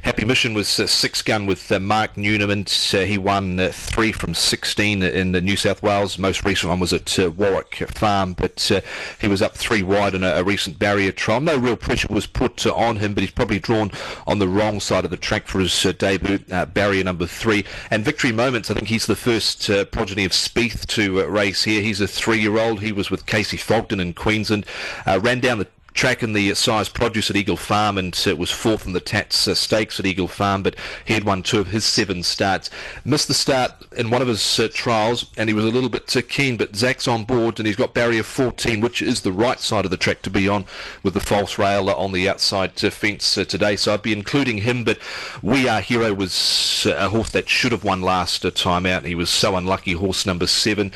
Happy 0.03 0.23
Mission 0.23 0.53
was 0.53 0.79
uh, 0.79 0.87
six 0.87 1.21
gun 1.21 1.45
with 1.45 1.71
uh, 1.71 1.79
Mark 1.79 2.15
Newnham, 2.15 2.49
and 2.49 2.89
uh, 2.93 2.99
he 2.99 3.17
won 3.17 3.59
uh, 3.59 3.69
three 3.73 4.11
from 4.11 4.33
16 4.33 5.03
in 5.03 5.33
the 5.33 5.41
New 5.41 5.57
South 5.57 5.83
Wales. 5.83 6.17
Most 6.17 6.45
recent 6.45 6.69
one 6.69 6.79
was 6.79 6.93
at 6.93 7.19
uh, 7.19 7.29
Warwick 7.31 7.75
Farm, 7.89 8.33
but 8.33 8.71
uh, 8.71 8.81
he 9.19 9.27
was 9.27 9.41
up 9.41 9.55
three 9.55 9.83
wide 9.83 10.15
in 10.15 10.23
a, 10.23 10.35
a, 10.35 10.43
recent 10.43 10.79
barrier 10.79 11.11
trial. 11.11 11.41
No 11.41 11.57
real 11.57 11.75
pressure 11.75 12.07
was 12.09 12.27
put 12.27 12.65
on 12.65 12.97
him, 12.97 13.13
but 13.13 13.21
he's 13.21 13.31
probably 13.31 13.59
drawn 13.59 13.91
on 14.25 14.39
the 14.39 14.47
wrong 14.47 14.79
side 14.79 15.03
of 15.03 15.11
the 15.11 15.17
track 15.17 15.47
for 15.47 15.59
his 15.59 15.83
debut, 15.97 16.39
barrier 16.73 17.03
number 17.03 17.25
three. 17.25 17.65
And 17.91 18.05
Victory 18.05 18.31
Moments, 18.31 18.71
I 18.71 18.75
think 18.75 18.87
he's 18.87 19.05
the 19.05 19.15
first 19.15 19.69
progeny 19.91 20.25
of 20.25 20.31
Spieth 20.31 20.85
to 20.87 21.27
race 21.27 21.63
here. 21.63 21.81
He's 21.81 22.01
a 22.01 22.07
three-year-old. 22.07 22.81
He 22.81 22.91
was 22.91 23.11
with 23.11 23.25
Casey 23.25 23.57
Fogden 23.57 23.99
in 23.99 24.13
Queensland. 24.13 24.65
ran 25.05 25.39
down 25.39 25.59
the 25.59 25.67
track 25.93 26.23
in 26.23 26.33
the 26.33 26.53
size 26.53 26.89
produce 26.89 27.29
at 27.29 27.35
Eagle 27.35 27.57
Farm 27.57 27.97
and 27.97 28.17
uh, 28.27 28.35
was 28.35 28.51
fourth 28.51 28.85
in 28.85 28.93
the 28.93 28.99
Tats 28.99 29.47
uh, 29.47 29.55
Stakes 29.55 29.99
at 29.99 30.05
Eagle 30.05 30.27
Farm, 30.27 30.63
but 30.63 30.75
he 31.05 31.13
had 31.13 31.23
won 31.23 31.43
two 31.43 31.59
of 31.59 31.67
his 31.67 31.85
seven 31.85 32.23
starts. 32.23 32.69
Missed 33.03 33.27
the 33.27 33.33
start 33.33 33.71
in 33.97 34.09
one 34.09 34.21
of 34.21 34.27
his 34.27 34.59
uh, 34.59 34.67
trials, 34.73 35.25
and 35.37 35.49
he 35.49 35.53
was 35.53 35.65
a 35.65 35.69
little 35.69 35.89
bit 35.89 36.15
uh, 36.15 36.21
keen, 36.27 36.57
but 36.57 36.75
Zach's 36.75 37.07
on 37.07 37.25
board, 37.25 37.59
and 37.59 37.67
he's 37.67 37.75
got 37.75 37.93
barrier 37.93 38.23
14, 38.23 38.81
which 38.81 39.01
is 39.01 39.21
the 39.21 39.31
right 39.31 39.59
side 39.59 39.85
of 39.85 39.91
the 39.91 39.97
track 39.97 40.21
to 40.23 40.29
be 40.29 40.47
on, 40.47 40.65
with 41.03 41.13
the 41.13 41.19
false 41.19 41.57
rail 41.57 41.89
on 41.89 42.11
the 42.11 42.29
outside 42.29 42.83
uh, 42.83 42.89
fence 42.89 43.37
uh, 43.37 43.43
today. 43.43 43.75
So 43.75 43.93
I'd 43.93 44.01
be 44.01 44.13
including 44.13 44.59
him, 44.59 44.83
but 44.83 44.99
We 45.41 45.67
Are 45.67 45.81
Hero 45.81 46.13
was 46.13 46.85
a 46.89 47.09
horse 47.09 47.31
that 47.31 47.49
should 47.49 47.71
have 47.71 47.83
won 47.83 48.01
last 48.01 48.45
time 48.55 48.85
out. 48.85 49.05
He 49.05 49.15
was 49.15 49.29
so 49.29 49.55
unlucky, 49.55 49.93
horse 49.93 50.25
number 50.25 50.47
seven. 50.47 50.91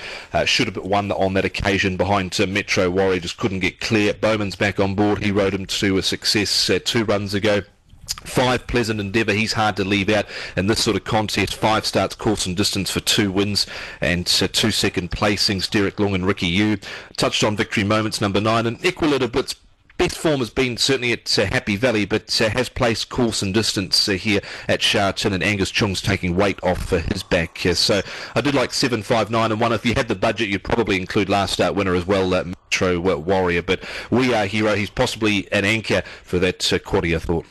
should 0.45 0.67
have 0.67 0.77
won 0.77 1.11
on 1.11 1.33
that 1.33 1.45
occasion 1.45 1.97
behind 1.97 2.37
Metro 2.47 2.89
Warrior, 2.89 3.19
just 3.19 3.37
couldn't 3.37 3.59
get 3.59 3.79
clear. 3.79 4.13
Bowman's 4.13 4.55
back 4.55 4.79
on 4.79 4.82
board. 4.95 5.23
He 5.23 5.31
rode 5.31 5.53
him 5.53 5.65
to 5.65 5.97
a 5.97 6.03
success 6.03 6.69
uh, 6.69 6.79
two 6.83 7.05
runs 7.05 7.33
ago. 7.33 7.61
Five 8.25 8.67
Pleasant 8.67 8.99
Endeavour, 8.99 9.31
he's 9.31 9.53
hard 9.53 9.77
to 9.77 9.85
leave 9.85 10.09
out 10.09 10.25
in 10.57 10.67
this 10.67 10.83
sort 10.83 10.97
of 10.97 11.05
contest. 11.05 11.55
Five 11.55 11.85
starts 11.85 12.15
course 12.15 12.45
and 12.45 12.55
distance 12.55 12.91
for 12.91 12.99
two 12.99 13.31
wins 13.31 13.65
and 14.01 14.27
uh, 14.41 14.47
two 14.51 14.71
second 14.71 15.11
placings, 15.11 15.69
Derek 15.69 15.95
Leung 15.95 16.13
and 16.13 16.27
Ricky 16.27 16.53
Yiu. 16.57 16.83
Touched 17.15 17.43
on 17.43 17.55
victory 17.55 17.85
moments, 17.85 18.19
number 18.19 18.41
nine, 18.41 18.65
and 18.65 18.77
Equilita 18.79 19.31
Bits 19.31 19.55
best 19.97 20.17
form 20.17 20.39
has 20.39 20.49
been 20.49 20.75
certainly 20.75 21.11
at 21.13 21.37
uh, 21.39 21.45
Happy 21.45 21.75
Valley, 21.75 22.05
but 22.05 22.41
uh, 22.41 22.49
has 22.49 22.67
placed 22.67 23.09
course 23.09 23.41
and 23.41 23.53
distance 23.53 24.09
uh, 24.09 24.13
here 24.13 24.41
at 24.67 24.81
Sha 24.81 25.11
Tin, 25.11 25.33
and 25.33 25.43
Angus 25.43 25.71
Chung's 25.71 26.01
taking 26.01 26.35
weight 26.35 26.59
off 26.63 26.85
for 26.89 26.99
his 26.99 27.23
back. 27.23 27.59
so 27.59 28.01
I 28.35 28.41
did 28.41 28.55
like 28.55 28.73
seven, 28.73 29.03
five, 29.03 29.29
nine, 29.29 29.51
and 29.51 29.61
one. 29.61 29.71
If 29.71 29.85
you 29.85 29.93
had 29.93 30.07
the 30.07 30.15
budget, 30.15 30.49
you'd 30.49 30.63
probably 30.63 30.97
include 30.97 31.29
last 31.29 31.53
start 31.53 31.75
winner 31.75 31.95
as 31.95 32.05
well, 32.05 32.27
Metro 32.73 32.99
Warrior. 33.17 33.61
But 33.61 33.83
we 34.09 34.33
are 34.33 34.45
hero. 34.45 34.75
He's 34.75 34.89
possibly 34.89 35.51
an 35.51 35.65
anchor 35.65 36.01
for 36.23 36.39
that 36.39 36.73
uh, 36.73 36.79
quaddy, 36.79 37.19
thought. 37.19 37.45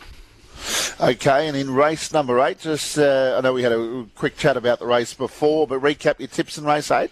Okay, 1.00 1.48
and 1.48 1.56
in 1.56 1.74
race 1.74 2.12
number 2.12 2.40
eight, 2.40 2.60
just 2.60 2.98
uh, 2.98 3.36
I 3.36 3.40
know 3.40 3.52
we 3.52 3.62
had 3.62 3.72
a 3.72 4.06
quick 4.14 4.36
chat 4.36 4.56
about 4.56 4.78
the 4.78 4.86
race 4.86 5.14
before, 5.14 5.66
but 5.66 5.80
recap 5.80 6.18
your 6.18 6.28
tips 6.28 6.58
in 6.58 6.64
race 6.64 6.90
eight. 6.90 7.10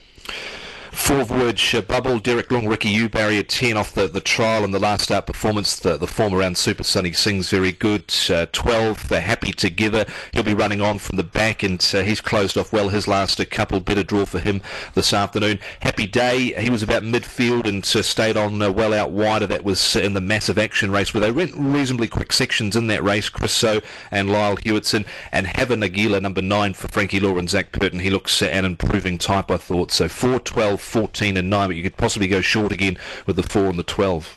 Four 0.92 1.24
Voyage 1.24 1.74
uh, 1.74 1.82
Bubble, 1.82 2.18
Derek 2.18 2.48
Leung, 2.48 2.68
Ricky 2.68 2.92
Yiu, 2.92 3.10
barrier 3.10 3.42
10 3.42 3.76
off 3.76 3.94
the, 3.94 4.08
the 4.08 4.20
trial 4.20 4.64
and 4.64 4.74
the 4.74 4.78
last 4.78 5.10
out 5.10 5.26
performance. 5.26 5.78
The, 5.78 5.96
the 5.96 6.06
form 6.06 6.34
around 6.34 6.58
Super 6.58 6.82
Sunny 6.82 7.12
Sings 7.12 7.50
very 7.50 7.70
good. 7.70 8.12
Uh, 8.28 8.46
12, 8.52 9.08
they're 9.08 9.20
happy 9.20 9.52
together. 9.52 10.04
He'll 10.32 10.42
be 10.42 10.54
running 10.54 10.80
on 10.80 10.98
from 10.98 11.16
the 11.16 11.22
back 11.22 11.62
and 11.62 11.80
uh, 11.94 12.02
he's 12.02 12.20
closed 12.20 12.58
off 12.58 12.72
well 12.72 12.88
his 12.88 13.06
last 13.06 13.40
uh, 13.40 13.44
couple. 13.48 13.78
Better 13.80 14.02
draw 14.02 14.24
for 14.24 14.40
him 14.40 14.62
this 14.94 15.12
afternoon. 15.12 15.60
Happy 15.80 16.06
Day, 16.06 16.60
he 16.60 16.70
was 16.70 16.82
about 16.82 17.02
midfield 17.04 17.66
and 17.66 17.84
uh, 17.84 18.02
stayed 18.02 18.36
on 18.36 18.60
uh, 18.60 18.70
well 18.72 18.92
out 18.92 19.12
wider. 19.12 19.46
That 19.46 19.64
was 19.64 19.94
in 19.94 20.14
the 20.14 20.20
massive 20.20 20.58
action 20.58 20.90
race 20.90 21.14
where 21.14 21.20
they 21.20 21.32
went 21.32 21.54
reasonably 21.54 22.08
quick 22.08 22.32
sections 22.32 22.74
in 22.74 22.88
that 22.88 23.04
race. 23.04 23.28
Chris 23.28 23.52
So 23.52 23.80
and 24.10 24.30
Lyle 24.30 24.56
Hewitson 24.56 25.06
and 25.30 25.46
Heaven 25.46 25.82
Aguila, 25.82 26.20
number 26.20 26.42
9 26.42 26.74
for 26.74 26.88
Frankie 26.88 27.20
Lor 27.20 27.38
and 27.38 27.48
Zach 27.48 27.70
Purton. 27.70 28.00
He 28.00 28.10
looks 28.10 28.42
an 28.42 28.64
improving 28.64 29.18
type, 29.18 29.50
I 29.50 29.56
thought. 29.56 29.92
So 29.92 30.08
4, 30.08 30.40
12, 30.40 30.79
14 30.80 31.36
and 31.36 31.50
9, 31.50 31.68
but 31.68 31.76
you 31.76 31.82
could 31.82 31.96
possibly 31.96 32.28
go 32.28 32.40
short 32.40 32.72
again 32.72 32.98
with 33.26 33.36
the 33.36 33.42
4 33.42 33.66
and 33.66 33.78
the 33.78 33.82
12. 33.82 34.36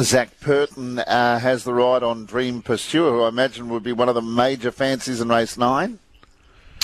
Zach 0.00 0.40
Purton 0.40 0.98
uh, 1.00 1.38
has 1.38 1.64
the 1.64 1.74
ride 1.74 2.02
on 2.02 2.24
Dream 2.24 2.62
Pursuer, 2.62 3.10
who 3.10 3.22
I 3.22 3.28
imagine 3.28 3.68
would 3.68 3.82
be 3.82 3.92
one 3.92 4.08
of 4.08 4.14
the 4.14 4.22
major 4.22 4.70
fancies 4.70 5.20
in 5.20 5.28
race 5.28 5.56
9. 5.56 5.98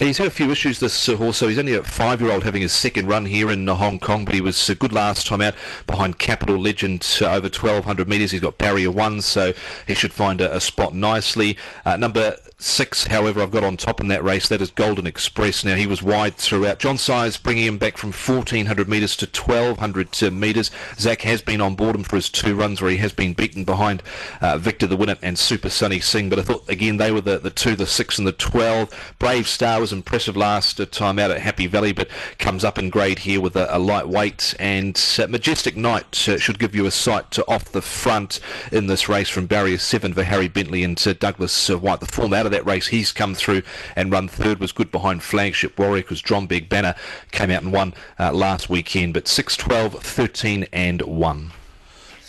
He's 0.01 0.19
had 0.19 0.27
a 0.27 0.31
few 0.31 0.51
issues 0.51 0.81
this 0.81 1.09
uh, 1.09 1.15
horse, 1.15 1.37
so 1.37 1.47
he's 1.47 1.59
only 1.59 1.75
a 1.75 1.83
five-year-old 1.85 2.43
having 2.43 2.63
his 2.63 2.73
second 2.73 3.07
run 3.07 3.27
here 3.27 3.49
in 3.49 3.69
uh, 3.69 3.77
Hong 3.77 4.01
Kong, 4.01 4.25
but 4.25 4.35
he 4.35 4.41
was 4.41 4.69
uh, 4.69 4.75
good 4.75 4.93
last 4.93 5.29
time 5.29 5.41
out 5.41 5.55
behind 5.87 6.19
Capital 6.19 6.59
Legend 6.59 7.07
uh, 7.23 7.27
over 7.27 7.43
1,200 7.43 8.09
metres. 8.09 8.33
He's 8.33 8.41
got 8.41 8.59
barrier 8.59 8.91
one, 8.91 9.21
so 9.21 9.53
he 9.87 9.95
should 9.95 10.13
find 10.13 10.41
a, 10.41 10.57
a 10.57 10.61
spot 10.61 10.95
nicely. 10.95 11.57
Uh, 11.85 11.97
number 11.97 12.37
six, 12.65 13.07
however, 13.07 13.43
I've 13.43 13.51
got 13.51 13.63
on 13.63 13.77
top 13.77 14.01
in 14.01 14.09
that 14.09 14.25
race. 14.25 14.49
That 14.49 14.63
is 14.63 14.71
Golden 14.71 15.07
Express. 15.07 15.65
Now, 15.65 15.75
he 15.75 15.87
was 15.87 16.03
wide 16.03 16.37
throughout. 16.37 16.79
John 16.79 16.97
Size 16.97 17.37
bringing 17.37 17.67
him 17.67 17.79
back 17.79 17.99
from 17.99 18.11
1,400 18.11 18.89
metres 18.89 19.17
to 19.17 19.27
1,200 19.27 20.23
uh, 20.23 20.31
metres. 20.31 20.71
Zach 20.99 21.23
has 21.23 21.43
been 21.43 21.61
on 21.61 21.75
board 21.75 21.95
him 21.95 22.05
for 22.05 22.17
his 22.17 22.31
two 22.31 22.57
runs 22.57 22.81
where 22.81 22.91
he 22.91 22.97
has 22.97 23.13
been 23.13 23.35
beaten 23.35 23.65
behind 23.65 24.03
uh, 24.41 24.57
Victor 24.57 24.87
the 24.87 24.97
Winner 24.97 25.17
and 25.23 25.39
Super 25.39 25.69
Sunny 25.69 26.01
Sing. 26.01 26.31
But 26.31 26.39
I 26.39 26.43
thought, 26.43 26.69
again, 26.69 26.97
they 26.97 27.13
were 27.13 27.21
the, 27.21 27.39
the 27.39 27.51
two, 27.51 27.77
the 27.77 27.87
six 27.87 28.19
and 28.19 28.27
the 28.27 28.33
12. 28.33 29.15
Brave 29.19 29.47
Star 29.47 29.81
was 29.81 29.93
impressive 29.93 30.37
last 30.37 30.81
uh, 30.81 30.87
time 30.87 31.19
out 31.19 31.31
at 31.31 31.41
Happy 31.41 31.67
Valley, 31.67 31.93
but 31.93 32.09
comes 32.39 32.65
up 32.65 32.79
in 32.79 32.89
grade 32.89 33.21
here 33.21 33.41
with 33.41 33.57
a, 33.57 33.75
a 33.77 33.79
lightweight. 33.79 34.55
And 34.59 35.01
uh, 35.19 35.27
Majestic 35.27 35.77
Night 35.77 36.29
uh, 36.29 36.39
should 36.39 36.59
give 36.59 36.75
you 36.75 36.87
a 36.87 36.91
sight 36.91 37.31
to 37.33 37.47
off 37.47 37.67
the 37.67 37.83
front 37.83 38.41
in 38.73 38.87
this 38.87 39.09
race 39.09 39.29
from 39.29 39.47
barrier 39.47 39.79
7 39.79 40.15
for 40.15 40.23
Harry 40.23 40.49
Bentley 40.49 40.83
and 40.83 40.97
Douglas 41.19 41.69
Whyte. 41.69 42.01
The 42.01 42.07
form 42.07 42.33
out 42.33 42.47
of 42.47 42.54
that 42.55 42.65
race 42.65 42.87
he's 42.87 43.13
come 43.13 43.35
through 43.35 43.63
and 43.97 44.11
run 44.11 44.29
third 44.29 44.61
was 44.61 44.73
good 44.73 44.91
behind 44.91 45.23
Flagship 45.23 45.79
Warrior 45.79 46.03
because 46.03 46.23
John 46.23 46.47
Big 46.47 46.69
Banner 46.69 46.95
came 47.33 47.51
out 47.51 47.63
and 47.63 47.73
won 47.73 47.95
uh, 48.19 48.33
last 48.33 48.71
weekend. 48.71 49.15
But 49.15 49.29
6, 49.29 49.57
12, 49.57 50.03
13 50.03 50.67
and 50.73 51.03
1. 51.03 51.51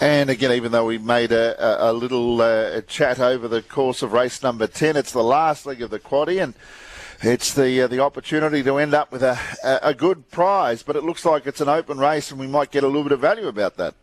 And 0.01 0.29
again, 0.29 0.51
even 0.51 0.71
though 0.73 0.85
we 0.85 0.97
made 0.97 1.31
a, 1.31 1.87
a, 1.87 1.91
a 1.91 1.93
little 1.93 2.41
uh, 2.41 2.81
chat 2.81 3.19
over 3.19 3.47
the 3.47 3.61
course 3.61 4.01
of 4.01 4.11
race 4.11 4.43
number 4.43 4.67
10, 4.67 4.97
it's 4.97 5.13
the 5.13 5.23
last 5.23 5.65
leg 5.65 5.81
of 5.81 5.89
the 5.89 5.99
quaddy 5.99 6.43
and 6.43 6.53
it's 7.21 7.53
the 7.53 7.81
uh, 7.81 7.87
the 7.87 7.99
opportunity 7.99 8.61
to 8.61 8.77
end 8.77 8.93
up 8.93 9.11
with 9.11 9.23
a, 9.23 9.39
a, 9.63 9.89
a 9.89 9.93
good 9.93 10.29
prize, 10.31 10.83
but 10.83 10.97
it 10.97 11.03
looks 11.03 11.23
like 11.23 11.47
it's 11.47 11.61
an 11.61 11.69
open 11.69 11.97
race 11.97 12.29
and 12.29 12.39
we 12.39 12.47
might 12.47 12.71
get 12.71 12.83
a 12.83 12.87
little 12.87 13.03
bit 13.03 13.13
of 13.13 13.21
value 13.21 13.47
about 13.47 13.77
that. 13.77 13.95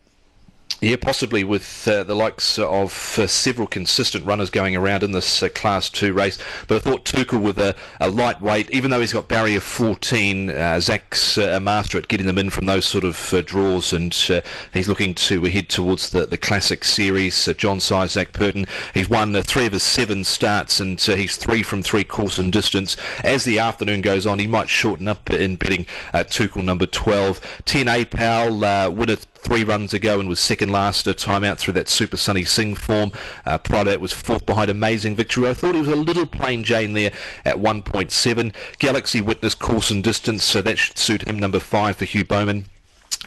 Yeah, 0.81 0.97
possibly 0.97 1.45
with 1.45 1.87
uh, 1.87 2.03
the 2.03 2.15
likes 2.15 2.59
of 2.59 3.17
uh, 3.17 3.27
several 3.27 3.67
consistent 3.67 4.25
runners 4.25 4.49
going 4.49 4.75
around 4.75 5.03
in 5.03 5.13
this 5.13 5.41
uh, 5.41 5.47
Class 5.49 5.89
2 5.89 6.11
race. 6.11 6.37
But 6.67 6.75
I 6.75 6.79
thought 6.79 7.05
Tuchel 7.05 7.41
with 7.41 7.57
a, 7.57 7.73
a 8.01 8.09
lightweight, 8.09 8.69
even 8.71 8.91
though 8.91 8.99
he's 8.99 9.13
got 9.13 9.29
barrier 9.29 9.61
14, 9.61 10.49
uh, 10.49 10.79
Zach's 10.81 11.37
uh, 11.37 11.53
a 11.55 11.59
master 11.61 11.97
at 11.97 12.09
getting 12.09 12.27
them 12.27 12.37
in 12.37 12.49
from 12.49 12.65
those 12.65 12.85
sort 12.85 13.05
of 13.05 13.33
uh, 13.33 13.41
draws, 13.41 13.93
and 13.93 14.13
he's 14.73 14.89
looking 14.89 15.15
to 15.15 15.43
head 15.45 15.69
towards 15.69 16.09
the, 16.09 16.25
the 16.25 16.37
Classic 16.37 16.83
Series. 16.83 17.47
John 17.57 17.79
Size, 17.79 18.11
Zach 18.11 18.33
Purton, 18.33 18.65
he's 18.93 19.09
won 19.09 19.41
three 19.43 19.65
of 19.65 19.73
his 19.73 19.83
seven 19.83 20.25
starts, 20.25 20.81
and 20.81 20.99
he's 20.99 21.37
three 21.37 21.63
from 21.63 21.81
three 21.81 22.03
course 22.03 22.37
and 22.37 22.51
distance. 22.51 22.97
As 23.23 23.45
the 23.45 23.59
afternoon 23.59 24.01
goes 24.01 24.27
on, 24.27 24.39
he 24.39 24.47
might 24.47 24.69
shorten 24.69 25.07
up 25.07 25.29
in 25.29 25.55
betting 25.55 25.85
Tuchel 26.13 26.63
number 26.63 26.85
12. 26.85 27.61
10 27.65 27.87
A 27.87 28.05
Pal, 28.05 28.91
winner 28.91 29.17
three 29.43 29.63
runs 29.63 29.93
ago 29.93 30.19
and 30.19 30.29
was 30.29 30.39
second 30.39 30.71
last 30.71 31.05
a 31.05 31.13
timeout 31.13 31.57
through 31.57 31.73
that 31.73 31.89
Super 31.89 32.17
Sunny 32.17 32.45
Sing 32.45 32.75
form. 32.75 33.11
Uh, 33.45 33.57
prior 33.57 33.83
to 33.83 33.89
that 33.91 34.01
was 34.01 34.13
fourth 34.13 34.45
behind 34.45 34.71
Amazing 34.71 35.15
Victory. 35.15 35.49
I 35.49 35.53
thought 35.53 35.75
he 35.75 35.81
was 35.81 35.89
a 35.89 35.95
little 35.95 36.25
plain 36.25 36.63
Jane 36.63 36.93
there 36.93 37.11
at 37.43 37.57
1.7. 37.57 38.53
Galaxy 38.79 39.21
Witness 39.21 39.55
course 39.55 39.91
and 39.91 40.03
distance, 40.03 40.43
so 40.43 40.61
that 40.61 40.77
should 40.77 40.97
suit 40.97 41.27
him. 41.27 41.37
Number 41.37 41.59
five 41.59 41.97
for 41.97 42.05
Hugh 42.05 42.25
Bowman. 42.25 42.65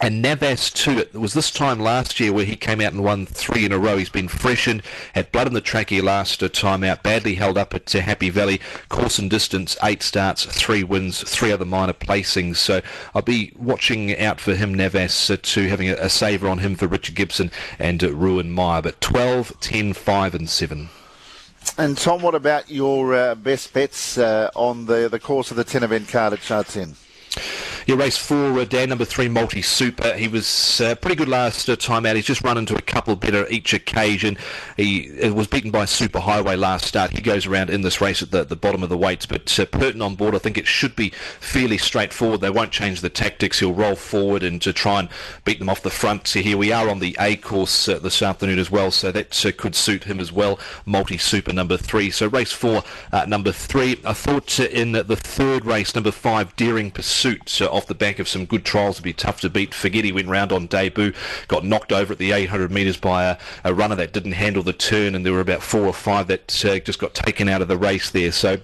And 0.03 0.21
Navas 0.21 0.71
too. 0.71 0.99
It 0.99 1.15
was 1.15 1.33
this 1.33 1.51
time 1.51 1.81
last 1.81 2.21
year 2.21 2.33
where 2.33 2.45
he 2.45 2.55
came 2.55 2.83
out 2.83 2.93
and 2.93 3.03
won 3.03 3.25
three 3.25 3.65
in 3.65 3.73
a 3.73 3.79
row. 3.79 3.97
He's 3.97 4.11
been 4.11 4.29
freshened, 4.29 4.83
had 5.15 5.33
blood 5.33 5.47
in 5.47 5.55
the 5.55 5.61
track 5.63 5.87
trachea 5.87 6.03
last 6.03 6.41
time 6.55 6.83
out, 6.83 7.03
badly 7.03 7.35
held 7.35 7.57
up 7.57 7.75
at 7.75 7.91
Happy 7.93 8.29
Valley. 8.29 8.61
Course 8.89 9.19
and 9.19 9.31
distance, 9.31 9.77
eight 9.83 10.03
starts, 10.03 10.45
three 10.45 10.83
wins, 10.83 11.23
three 11.23 11.53
other 11.53 11.65
minor 11.65 11.93
placings. 11.93 12.57
So 12.57 12.81
I'll 13.15 13.23
be 13.23 13.53
watching 13.57 14.19
out 14.19 14.41
for 14.41 14.55
him, 14.55 14.75
Navas, 14.75 15.31
uh, 15.31 15.37
to 15.41 15.69
having 15.69 15.91
a, 15.91 15.95
a 15.95 16.09
saver 16.09 16.49
on 16.49 16.59
him 16.59 16.75
for 16.75 16.87
Richard 16.87 17.15
Gibson 17.15 17.51
and 17.79 18.03
uh, 18.03 18.13
Ruin 18.13 18.51
Meyer. 18.51 18.83
But 18.83 19.01
12, 19.01 19.61
10, 19.61 19.93
5 19.93 20.35
and 20.35 20.49
7. 20.49 20.89
And 21.79 21.97
Tom, 21.97 22.23
what 22.23 22.35
about 22.35 22.71
your 22.71 23.15
uh, 23.15 23.35
best 23.35 23.73
bets 23.73 24.19
uh, 24.19 24.51
on 24.55 24.87
the 24.87 25.09
the 25.09 25.21
course 25.21 25.51
of 25.51 25.57
the 25.57 25.65
10 25.65 25.83
event 25.83 26.09
card 26.09 26.33
at 26.33 26.41
Sha 26.41 26.63
Tin? 26.63 26.97
Yeah, 27.87 27.95
race 27.95 28.17
four, 28.19 28.59
uh, 28.59 28.65
Dan 28.65 28.89
number 28.89 29.05
three, 29.05 29.29
Multi 29.29 29.63
Super. 29.63 30.15
He 30.15 30.27
was 30.27 30.81
uh, 30.81 30.97
pretty 30.97 31.15
good 31.15 31.29
last 31.29 31.69
uh, 31.69 31.77
time 31.77 32.05
out. 32.05 32.17
He's 32.17 32.25
just 32.25 32.43
run 32.43 32.59
into 32.59 32.75
a 32.75 32.83
couple 32.83 33.15
better 33.15 33.47
each 33.49 33.73
occasion. 33.73 34.37
He 34.77 35.23
uh, 35.23 35.33
was 35.33 35.47
beaten 35.47 35.71
by 35.71 35.85
Super 35.85 36.19
Highway 36.19 36.57
last 36.57 36.87
start. 36.87 37.13
He 37.13 37.23
goes 37.23 37.47
around 37.47 37.71
in 37.71 37.83
this 37.83 38.01
race 38.01 38.23
at 38.23 38.33
the, 38.33 38.43
the 38.43 38.57
bottom 38.57 38.83
of 38.83 38.89
the 38.89 38.97
weights, 38.99 39.25
but 39.25 39.57
uh, 39.61 39.67
Purton 39.67 40.03
on 40.03 40.17
board, 40.17 40.35
I 40.35 40.39
think 40.39 40.59
it 40.59 40.67
should 40.67 40.97
be 40.97 41.11
fairly 41.39 41.79
straightforward. 41.79 42.41
They 42.41 42.51
won't 42.51 42.73
change 42.73 43.03
the 43.03 43.09
tactics. 43.09 43.61
He'll 43.61 43.73
roll 43.73 43.95
forward 43.95 44.43
and 44.43 44.61
to 44.63 44.73
try 44.73 44.99
and 44.99 45.09
beat 45.45 45.61
them 45.61 45.69
off 45.69 45.83
the 45.83 45.89
front. 45.89 46.27
So 46.27 46.41
here 46.41 46.57
we 46.57 46.73
are 46.73 46.89
on 46.89 46.99
the 46.99 47.17
A 47.21 47.37
course 47.37 47.89
uh, 47.89 48.01
this 48.01 48.21
afternoon 48.21 48.59
as 48.59 48.69
well, 48.69 48.91
so 48.91 49.13
that 49.13 49.47
uh, 49.47 49.53
could 49.57 49.77
suit 49.77 50.03
him 50.03 50.19
as 50.19 50.33
well. 50.33 50.59
Multi 50.87 51.19
Super 51.19 51.53
number 51.53 51.77
three. 51.77 52.11
So 52.11 52.27
race 52.27 52.51
four, 52.51 52.83
number 53.29 53.53
three. 53.53 54.01
I 54.05 54.13
thought 54.13 54.59
in 54.59 54.91
the 54.91 55.15
third 55.15 55.65
race, 55.65 55.95
number 55.95 56.11
five, 56.11 56.57
Daring 56.57 56.91
Pursuit 56.91 57.49
off 57.77 57.87
the 57.87 57.95
back 57.95 58.19
of 58.19 58.29
some 58.29 58.47
good 58.47 58.65
trials. 58.65 58.97
It'd 58.97 59.05
be 59.05 59.13
tough 59.13 59.41
to 59.43 59.51
beat. 59.51 59.75
Forget 59.75 60.07
went 60.15 60.29
round 60.29 60.53
on 60.53 60.67
debut, 60.67 61.13
got 61.49 61.65
knocked 61.65 61.93
over 61.93 62.13
at 62.13 62.19
the 62.19 62.33
800 62.33 62.71
metres 62.71 62.97
by 62.97 63.25
a, 63.25 63.39
a, 63.65 63.75
runner 63.75 63.95
that 63.97 64.13
didn't 64.13 64.33
handle 64.33 64.63
the 64.63 64.73
turn, 64.73 65.15
and 65.15 65.25
there 65.25 65.33
were 65.33 65.41
about 65.41 65.63
four 65.63 65.87
or 65.87 65.93
five 65.93 66.27
that 66.29 66.65
uh, 66.65 66.79
just 66.79 66.99
got 66.99 67.15
taken 67.15 67.49
out 67.49 67.63
of 67.63 67.69
the 67.69 67.77
race 67.77 68.11
there. 68.11 68.33
So 68.33 68.59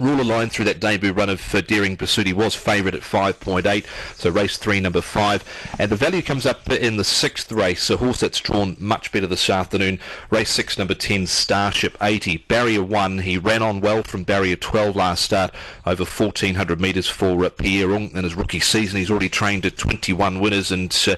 Rule 0.00 0.24
line 0.24 0.50
through 0.50 0.64
that 0.64 0.80
debut 0.80 1.12
run 1.12 1.28
of 1.28 1.54
uh, 1.54 1.60
Daring 1.60 1.96
Pursuit. 1.96 2.26
He 2.26 2.32
was 2.32 2.56
favourite 2.56 2.96
at 2.96 3.02
5.8, 3.02 3.86
so 4.16 4.28
race 4.28 4.58
three, 4.58 4.80
number 4.80 5.00
five. 5.00 5.44
And 5.78 5.88
the 5.88 5.96
value 5.96 6.20
comes 6.20 6.46
up 6.46 6.68
in 6.68 6.96
the 6.96 7.04
sixth 7.04 7.52
race, 7.52 7.88
a 7.90 7.96
horse 7.96 8.18
that's 8.18 8.40
drawn 8.40 8.76
much 8.80 9.12
better 9.12 9.28
this 9.28 9.48
afternoon. 9.48 10.00
Race 10.30 10.50
six, 10.50 10.76
number 10.76 10.94
10, 10.94 11.28
Starship 11.28 11.96
80. 12.02 12.38
Barrier 12.48 12.82
one, 12.82 13.20
he 13.20 13.38
ran 13.38 13.62
on 13.62 13.80
well 13.80 14.02
from 14.02 14.24
barrier 14.24 14.56
12 14.56 14.96
last 14.96 15.24
start, 15.24 15.54
over 15.86 16.02
1,400 16.02 16.80
metres 16.80 17.08
for 17.08 17.44
uh, 17.44 17.48
Pierre 17.50 17.92
Ng. 17.92 18.10
In 18.16 18.24
his 18.24 18.34
rookie 18.34 18.60
season, 18.60 18.98
he's 18.98 19.12
already 19.12 19.28
trained 19.28 19.64
at 19.64 19.76
21 19.76 20.40
winners 20.40 20.72
and 20.72 20.92
uh, 21.06 21.14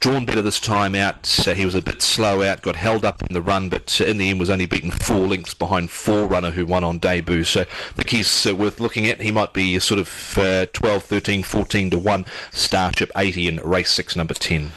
drawn 0.00 0.24
better 0.24 0.42
this 0.42 0.58
time 0.58 0.94
out. 0.94 1.46
Uh, 1.46 1.52
he 1.52 1.66
was 1.66 1.74
a 1.74 1.82
bit 1.82 2.00
slow 2.00 2.42
out, 2.42 2.62
got 2.62 2.76
held 2.76 3.04
up 3.04 3.22
in 3.22 3.34
the 3.34 3.42
run, 3.42 3.68
but 3.68 4.00
uh, 4.00 4.04
in 4.04 4.16
the 4.16 4.30
end 4.30 4.40
was 4.40 4.48
only 4.48 4.64
beaten 4.66 4.90
four 4.90 5.28
lengths 5.28 5.52
behind 5.52 5.90
four 5.90 6.26
runner 6.26 6.50
who 6.50 6.64
won 6.64 6.82
on 6.82 6.98
debut. 6.98 7.44
So 7.44 7.66
the 7.96 8.04
key 8.04 8.18
he's 8.20 8.46
uh, 8.46 8.54
worth 8.54 8.80
looking 8.80 9.06
at. 9.06 9.20
He 9.20 9.30
might 9.30 9.52
be 9.52 9.78
sort 9.78 10.00
of 10.00 10.38
uh, 10.38 10.66
12, 10.72 11.04
13, 11.04 11.42
14 11.42 11.90
to 11.90 11.98
1 11.98 12.26
Starship 12.50 13.10
80 13.16 13.48
in 13.48 13.56
race 13.58 13.90
6, 13.90 14.16
number 14.16 14.34
10 14.34 14.72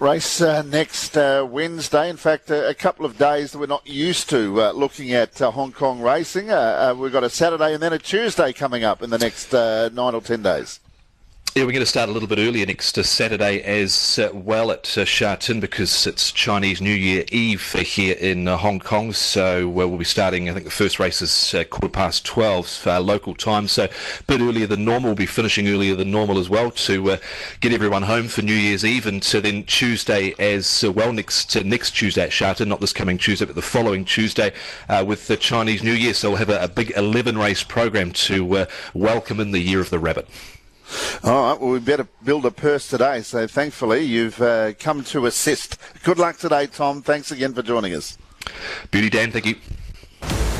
race 0.00 0.40
uh, 0.40 0.60
next 0.62 1.16
uh, 1.16 1.46
Wednesday. 1.48 2.10
In 2.10 2.16
fact, 2.16 2.50
uh, 2.50 2.66
a 2.66 2.74
couple 2.74 3.06
of 3.06 3.16
days 3.16 3.52
that 3.52 3.58
we're 3.58 3.66
not 3.66 3.86
used 3.86 4.28
to 4.30 4.60
uh, 4.60 4.72
looking 4.72 5.12
at 5.12 5.38
Hong 5.38 5.72
Kong 5.72 6.02
racing. 6.02 6.48
we've 6.98 7.12
got 7.12 7.24
a 7.24 7.30
Saturday 7.30 7.72
and 7.72 7.82
then 7.82 7.92
a 7.92 7.98
Tuesday 7.98 8.52
coming 8.52 8.84
up 8.84 9.02
in 9.02 9.08
the 9.08 9.18
next 9.18 9.52
nine 9.52 10.14
or 10.14 10.20
ten 10.20 10.42
days. 10.42 10.80
Yeah, 11.56 11.62
we're 11.66 11.70
going 11.70 11.82
to 11.82 11.86
start 11.86 12.08
a 12.08 12.12
little 12.12 12.26
bit 12.26 12.40
earlier 12.40 12.66
next 12.66 12.98
uh, 12.98 13.04
Saturday 13.04 13.62
as 13.62 14.18
uh, 14.18 14.28
well 14.34 14.72
at 14.72 14.98
uh, 14.98 15.04
Sha 15.04 15.36
Tin 15.36 15.60
because 15.60 16.04
it's 16.04 16.32
Chinese 16.32 16.80
New 16.80 16.92
Year 16.92 17.24
Eve 17.30 17.74
here 17.74 18.16
in 18.18 18.48
uh, 18.48 18.56
Hong 18.56 18.80
Kong. 18.80 19.12
So 19.12 19.68
we'll 19.68 19.96
be 19.96 20.02
starting, 20.02 20.50
I 20.50 20.52
think 20.52 20.64
the 20.64 20.72
first 20.72 20.98
race 20.98 21.22
is 21.22 21.54
quarter 21.70 21.88
past 21.88 22.26
12 22.26 22.82
uh, 22.88 23.00
local 23.00 23.36
time. 23.36 23.68
So 23.68 23.84
a 23.84 24.22
bit 24.26 24.40
earlier 24.40 24.66
than 24.66 24.84
normal. 24.84 25.10
We'll 25.10 25.14
be 25.14 25.26
finishing 25.26 25.68
earlier 25.68 25.94
than 25.94 26.10
normal 26.10 26.40
as 26.40 26.50
well 26.50 26.72
to 26.72 27.18
get 27.60 27.72
everyone 27.72 28.02
home 28.02 28.26
for 28.26 28.42
New 28.42 28.52
Year's 28.52 28.84
Eve. 28.84 29.06
And 29.06 29.22
so 29.22 29.40
then 29.40 29.62
Tuesday 29.62 30.34
as 30.40 30.82
well, 30.82 31.12
next 31.12 31.54
next 31.64 31.92
Tuesday 31.92 32.22
at 32.22 32.32
Sha 32.32 32.54
Tin, 32.54 32.68
not 32.68 32.80
this 32.80 32.92
coming 32.92 33.16
Tuesday, 33.16 33.44
but 33.44 33.54
the 33.54 33.62
following 33.62 34.04
Tuesday 34.04 34.52
with 35.06 35.28
the 35.28 35.36
Chinese 35.36 35.84
New 35.84 35.92
Year. 35.92 36.14
So 36.14 36.30
we'll 36.30 36.38
have 36.38 36.50
a, 36.50 36.64
a 36.64 36.68
big 36.68 36.90
11 36.96 37.38
race 37.38 37.62
program 37.62 38.10
to 38.10 38.66
welcome 38.92 39.38
in 39.38 39.52
the 39.52 39.60
Year 39.60 39.80
of 39.80 39.90
the 39.90 40.00
Rabbit. 40.00 40.26
All 41.22 41.50
right, 41.50 41.60
well, 41.60 41.70
we 41.70 41.78
better 41.78 42.06
build 42.22 42.44
a 42.46 42.50
purse 42.50 42.88
today. 42.88 43.22
So 43.22 43.46
thankfully, 43.46 44.02
you've 44.02 44.40
uh, 44.40 44.72
come 44.74 45.04
to 45.04 45.26
assist. 45.26 45.78
Good 46.02 46.18
luck 46.18 46.36
today, 46.36 46.66
Tom. 46.66 47.02
Thanks 47.02 47.30
again 47.30 47.54
for 47.54 47.62
joining 47.62 47.94
us. 47.94 48.18
Beauty 48.90 49.10
Dan, 49.10 49.30
thank 49.30 49.46
you. 49.46 49.56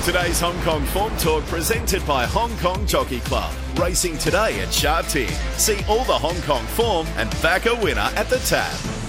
Today's 0.05 0.39
Hong 0.39 0.61
Kong 0.61 0.85
Form 0.87 1.17
Talk 1.17 1.45
presented 1.45 2.07
by 2.07 2.27
Hong 2.27 2.55
Kong 2.59 2.87
Jockey 2.87 3.21
Club. 3.21 3.55
Racing 3.77 4.19
today 4.19 4.61
at 4.61 4.73
Sha 4.73 5.01
Tin. 5.03 5.33
See 5.57 5.83
all 5.89 6.05
the 6.05 6.13
Hong 6.13 6.41
Kong 6.43 6.65
form 6.67 7.07
and 7.17 7.31
back 7.41 7.65
a 7.65 7.75
winner 7.75 8.11
at 8.15 8.29
the 8.29 8.39
tab. 8.41 9.04